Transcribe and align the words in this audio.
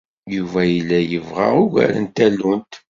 Yuba 0.35 0.61
yella 0.73 0.99
yebɣa 1.11 1.47
ugar 1.63 1.91
n 2.03 2.05
tallunt. 2.15 2.73